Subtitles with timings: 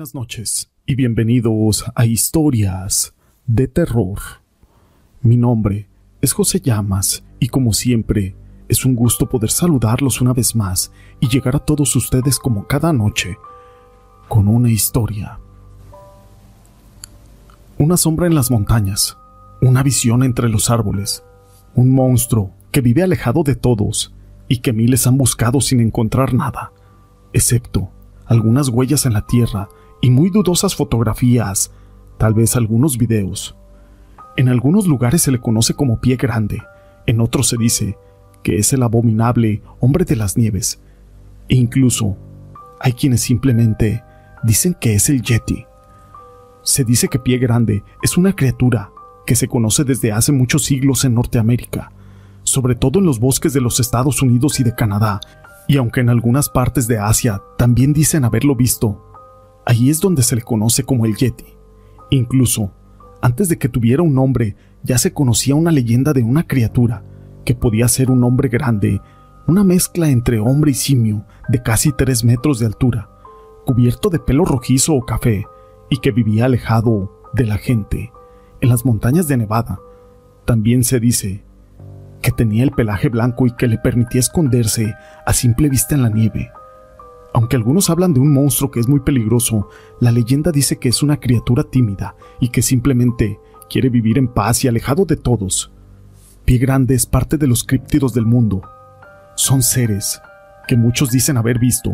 [0.00, 3.12] Buenas noches y bienvenidos a Historias
[3.46, 4.18] de Terror.
[5.20, 5.90] Mi nombre
[6.22, 8.34] es José Llamas y como siempre
[8.66, 10.90] es un gusto poder saludarlos una vez más
[11.20, 13.36] y llegar a todos ustedes como cada noche
[14.26, 15.38] con una historia.
[17.76, 19.18] Una sombra en las montañas,
[19.60, 21.22] una visión entre los árboles,
[21.74, 24.14] un monstruo que vive alejado de todos
[24.48, 26.72] y que miles han buscado sin encontrar nada,
[27.34, 27.90] excepto
[28.24, 29.68] algunas huellas en la tierra
[30.00, 31.70] y muy dudosas fotografías,
[32.18, 33.56] tal vez algunos videos.
[34.36, 36.62] En algunos lugares se le conoce como pie grande,
[37.06, 37.98] en otros se dice
[38.42, 40.80] que es el abominable hombre de las nieves,
[41.48, 42.16] e incluso
[42.80, 44.02] hay quienes simplemente
[44.42, 45.66] dicen que es el Yeti.
[46.62, 48.90] Se dice que pie grande es una criatura
[49.26, 51.92] que se conoce desde hace muchos siglos en Norteamérica,
[52.42, 55.20] sobre todo en los bosques de los Estados Unidos y de Canadá,
[55.68, 59.09] y aunque en algunas partes de Asia también dicen haberlo visto,
[59.70, 61.44] Ahí es donde se le conoce como el Yeti.
[62.10, 62.72] Incluso,
[63.22, 67.04] antes de que tuviera un nombre, ya se conocía una leyenda de una criatura
[67.44, 69.00] que podía ser un hombre grande,
[69.46, 73.10] una mezcla entre hombre y simio de casi tres metros de altura,
[73.64, 75.46] cubierto de pelo rojizo o café,
[75.88, 78.10] y que vivía alejado de la gente,
[78.60, 79.78] en las montañas de Nevada.
[80.46, 81.44] También se dice
[82.22, 86.08] que tenía el pelaje blanco y que le permitía esconderse a simple vista en la
[86.08, 86.50] nieve.
[87.32, 89.68] Aunque algunos hablan de un monstruo que es muy peligroso,
[90.00, 94.64] la leyenda dice que es una criatura tímida y que simplemente quiere vivir en paz
[94.64, 95.70] y alejado de todos.
[96.44, 98.62] Pie Grande es parte de los críptidos del mundo.
[99.36, 100.20] Son seres
[100.66, 101.92] que muchos dicen haber visto,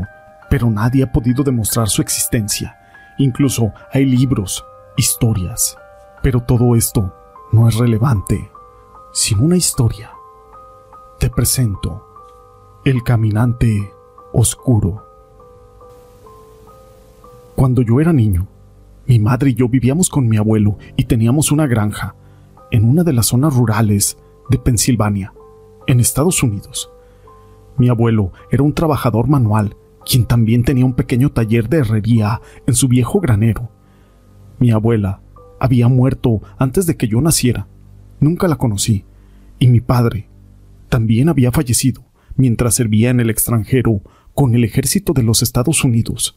[0.48, 2.76] pero nadie ha podido demostrar su existencia.
[3.18, 4.64] Incluso hay libros,
[4.96, 5.76] historias.
[6.22, 7.14] Pero todo esto
[7.52, 8.50] no es relevante
[9.12, 10.10] sin una historia.
[11.18, 12.06] Te presento
[12.84, 13.92] El Caminante
[14.32, 15.05] Oscuro.
[17.56, 18.46] Cuando yo era niño,
[19.06, 22.14] mi madre y yo vivíamos con mi abuelo y teníamos una granja
[22.70, 24.18] en una de las zonas rurales
[24.50, 25.32] de Pensilvania,
[25.86, 26.90] en Estados Unidos.
[27.78, 29.74] Mi abuelo era un trabajador manual,
[30.04, 33.70] quien también tenía un pequeño taller de herrería en su viejo granero.
[34.58, 35.22] Mi abuela
[35.58, 37.68] había muerto antes de que yo naciera.
[38.20, 39.06] Nunca la conocí.
[39.58, 40.28] Y mi padre
[40.90, 42.04] también había fallecido
[42.36, 44.02] mientras servía en el extranjero
[44.34, 46.36] con el ejército de los Estados Unidos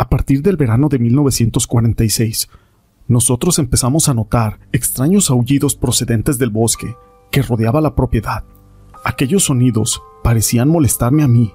[0.00, 2.48] a partir del verano de 1946,
[3.06, 6.96] nosotros empezamos a notar extraños aullidos procedentes del bosque
[7.30, 8.44] que rodeaba la propiedad.
[9.04, 11.52] Aquellos sonidos parecían molestarme a mí,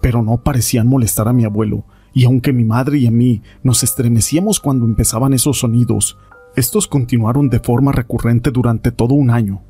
[0.00, 1.84] pero no parecían molestar a mi abuelo,
[2.14, 6.16] y aunque mi madre y a mí nos estremecíamos cuando empezaban esos sonidos,
[6.56, 9.60] estos continuaron de forma recurrente durante todo un año,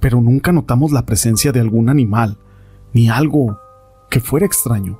[0.00, 2.38] pero nunca notamos la presencia de algún animal,
[2.94, 3.58] ni algo
[4.08, 4.98] que fuera extraño.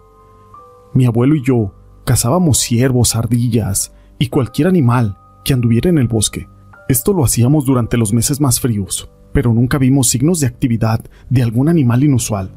[0.92, 1.72] Mi abuelo y yo
[2.04, 6.48] Cazábamos ciervos, ardillas y cualquier animal que anduviera en el bosque.
[6.86, 11.00] Esto lo hacíamos durante los meses más fríos, pero nunca vimos signos de actividad
[11.30, 12.50] de algún animal inusual.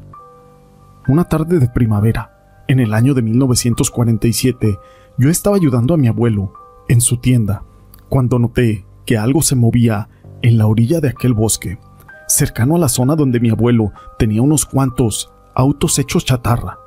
[1.08, 4.78] Una tarde de primavera, en el año de 1947,
[5.16, 6.52] yo estaba ayudando a mi abuelo
[6.88, 7.64] en su tienda,
[8.10, 10.10] cuando noté que algo se movía
[10.42, 11.78] en la orilla de aquel bosque,
[12.26, 16.78] cercano a la zona donde mi abuelo tenía unos cuantos autos hechos chatarra.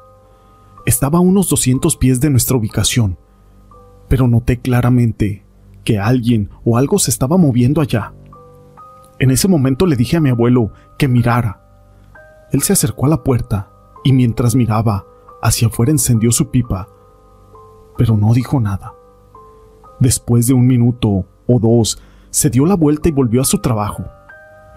[0.85, 3.17] Estaba a unos 200 pies de nuestra ubicación,
[4.07, 5.45] pero noté claramente
[5.83, 8.13] que alguien o algo se estaba moviendo allá.
[9.19, 11.61] En ese momento le dije a mi abuelo que mirara.
[12.51, 13.69] Él se acercó a la puerta
[14.03, 15.05] y mientras miraba,
[15.43, 16.87] hacia afuera encendió su pipa,
[17.97, 18.93] pero no dijo nada.
[19.99, 24.03] Después de un minuto o dos, se dio la vuelta y volvió a su trabajo.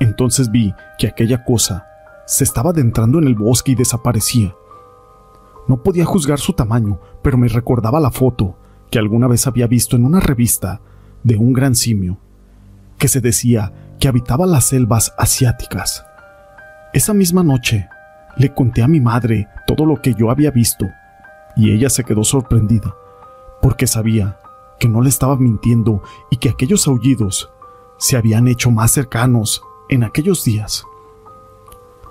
[0.01, 1.87] Entonces vi que aquella cosa
[2.27, 4.55] se estaba adentrando en el bosque y desaparecía.
[5.67, 8.57] No podía juzgar su tamaño, pero me recordaba la foto
[8.91, 10.81] que alguna vez había visto en una revista
[11.23, 12.19] de un gran simio,
[12.99, 16.05] que se decía que habitaba las selvas asiáticas.
[16.93, 17.89] Esa misma noche
[18.37, 20.87] le conté a mi madre todo lo que yo había visto,
[21.57, 22.95] y ella se quedó sorprendida,
[23.63, 24.39] porque sabía
[24.79, 27.51] que no le estaba mintiendo y que aquellos aullidos
[27.97, 30.85] se habían hecho más cercanos en aquellos días.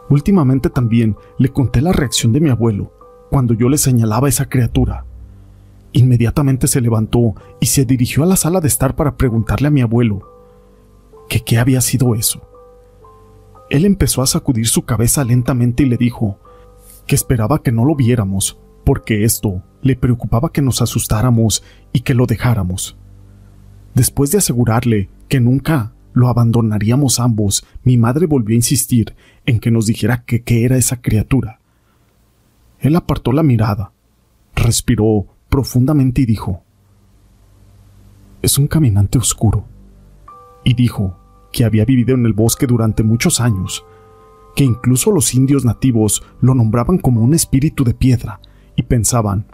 [0.09, 2.91] Últimamente también le conté la reacción de mi abuelo
[3.33, 5.05] cuando yo le señalaba esa criatura.
[5.91, 9.81] Inmediatamente se levantó y se dirigió a la sala de estar para preguntarle a mi
[9.81, 10.21] abuelo
[11.27, 12.47] que qué había sido eso.
[13.71, 16.37] Él empezó a sacudir su cabeza lentamente y le dijo
[17.07, 22.13] que esperaba que no lo viéramos, porque esto le preocupaba que nos asustáramos y que
[22.13, 22.97] lo dejáramos.
[23.95, 29.15] Después de asegurarle que nunca lo abandonaríamos ambos, mi madre volvió a insistir
[29.47, 31.62] en que nos dijera qué era esa criatura.
[32.83, 33.93] Él apartó la mirada,
[34.53, 36.65] respiró profundamente y dijo,
[38.41, 39.63] Es un caminante oscuro.
[40.65, 41.17] Y dijo
[41.53, 43.85] que había vivido en el bosque durante muchos años,
[44.53, 48.41] que incluso los indios nativos lo nombraban como un espíritu de piedra
[48.75, 49.45] y pensaban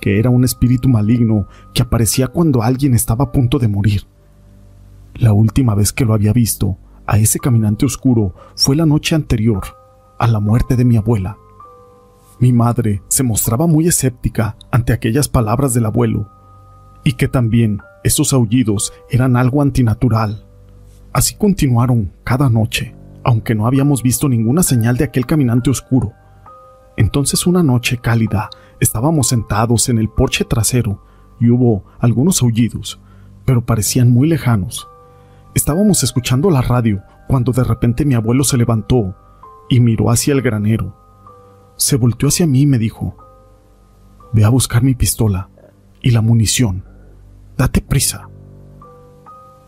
[0.00, 4.06] que era un espíritu maligno que aparecía cuando alguien estaba a punto de morir.
[5.16, 9.64] La última vez que lo había visto, a ese caminante oscuro, fue la noche anterior,
[10.18, 11.36] a la muerte de mi abuela.
[12.40, 16.30] Mi madre se mostraba muy escéptica ante aquellas palabras del abuelo,
[17.04, 20.46] y que también esos aullidos eran algo antinatural.
[21.12, 26.14] Así continuaron cada noche, aunque no habíamos visto ninguna señal de aquel caminante oscuro.
[26.96, 28.48] Entonces una noche cálida
[28.80, 31.04] estábamos sentados en el porche trasero
[31.40, 33.02] y hubo algunos aullidos,
[33.44, 34.88] pero parecían muy lejanos.
[35.54, 39.14] Estábamos escuchando la radio cuando de repente mi abuelo se levantó
[39.68, 40.99] y miró hacia el granero
[41.80, 43.16] se volteó hacia mí y me dijo,
[44.34, 45.48] Ve a buscar mi pistola
[46.02, 46.84] y la munición.
[47.56, 48.28] Date prisa.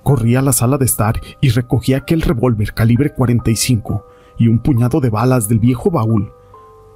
[0.02, 4.06] Corrí a la sala de estar y recogí aquel revólver calibre 45
[4.38, 6.30] y un puñado de balas del viejo baúl.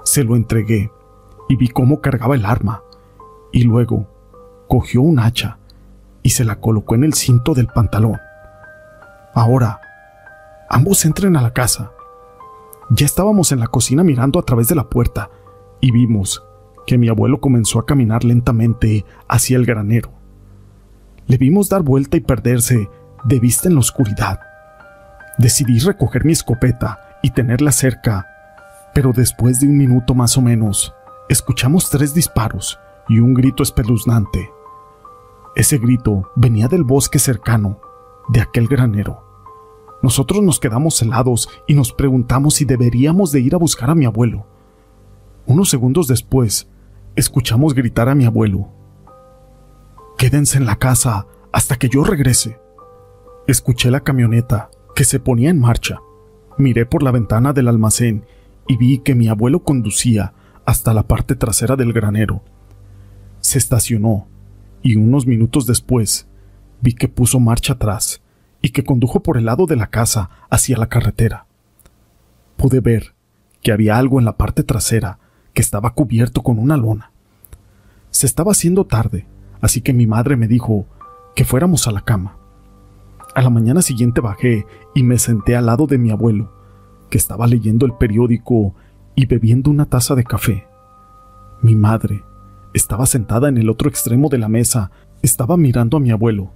[0.05, 0.93] Se lo entregué
[1.49, 2.83] y vi cómo cargaba el arma.
[3.53, 4.07] Y luego
[4.69, 5.59] cogió un hacha
[6.23, 8.21] y se la colocó en el cinto del pantalón.
[9.35, 9.81] Ahora,
[10.69, 11.93] ambos entren a la casa
[12.91, 15.31] ya estábamos en la cocina mirando a través de la puerta
[15.81, 16.45] y vimos
[16.87, 20.13] que mi abuelo comenzó a caminar lentamente hacia el granero.
[21.27, 22.89] Le vimos dar vuelta y perderse
[23.25, 24.41] de vista en la oscuridad.
[25.39, 28.27] Decidí recoger mi escopeta y tenerla cerca,
[28.95, 30.95] pero después de un minuto más o menos,
[31.29, 32.79] escuchamos tres disparos
[33.09, 34.51] y un grito espeluznante.
[35.57, 37.81] Ese grito venía del bosque cercano,
[38.29, 39.26] de aquel granero.
[40.07, 44.05] Nosotros nos quedamos helados y nos preguntamos si deberíamos de ir a buscar a mi
[44.05, 44.47] abuelo.
[45.47, 46.71] Unos segundos después,
[47.17, 48.69] escuchamos gritar a mi abuelo.
[50.17, 52.61] Quédense en la casa hasta que yo regrese.
[53.49, 55.99] Escuché la camioneta que se ponía en marcha.
[56.57, 58.27] Miré por la ventana del almacén
[58.69, 62.45] y vi que mi abuelo conducía hasta la parte trasera del granero.
[63.41, 64.29] Se estacionó
[64.83, 66.29] y unos minutos después
[66.81, 68.23] vi que puso marcha atrás
[68.67, 71.47] y que condujo por el lado de la casa hacia la carretera.
[72.57, 73.15] Pude ver
[73.63, 75.21] que había algo en la parte trasera
[75.55, 77.13] que estaba cubierto con una lona.
[78.11, 79.25] Se estaba haciendo tarde,
[79.61, 80.85] así que mi madre me dijo
[81.37, 82.39] que fuéramos a la cama.
[83.37, 84.67] A la mañana siguiente bajé
[84.97, 86.53] y me senté al lado de mi abuelo,
[87.09, 88.75] que estaba leyendo el periódico
[89.15, 90.67] y bebiendo una taza de café.
[91.63, 92.25] Mi madre
[92.75, 94.91] estaba sentada en el otro extremo de la mesa,
[95.23, 96.51] estaba mirando a mi abuelo.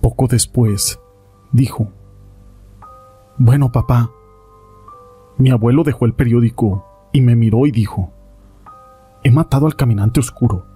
[0.00, 1.00] Poco después,
[1.52, 1.88] dijo.
[3.36, 4.10] Bueno, papá.
[5.36, 8.12] Mi abuelo dejó el periódico y me miró y dijo,
[9.22, 10.66] He matado al caminante oscuro.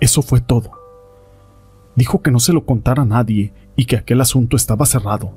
[0.00, 0.70] Eso fue todo.
[1.94, 5.32] Dijo que no se lo contara a nadie y que aquel asunto estaba cerrado.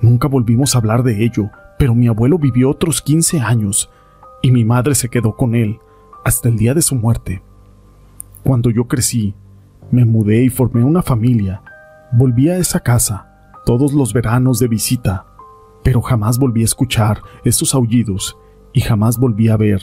[0.00, 3.90] Nunca volvimos a hablar de ello, pero mi abuelo vivió otros 15 años
[4.42, 5.78] y mi madre se quedó con él
[6.24, 7.42] hasta el día de su muerte.
[8.44, 9.34] Cuando yo crecí,
[9.90, 11.62] me mudé y formé una familia.
[12.12, 13.25] Volví a esa casa
[13.66, 15.26] todos los veranos de visita,
[15.82, 18.38] pero jamás volví a escuchar esos aullidos
[18.72, 19.82] y jamás volví a ver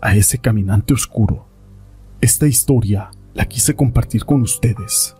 [0.00, 1.44] a ese caminante oscuro.
[2.22, 5.14] Esta historia la quise compartir con ustedes.